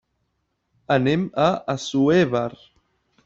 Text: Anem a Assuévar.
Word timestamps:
Anem 0.95 1.27
a 1.45 1.51
Assuévar. 1.75 2.51